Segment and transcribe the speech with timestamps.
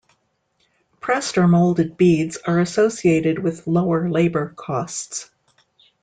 [0.99, 5.29] Pressed or molded beads are associated with lower labour costs.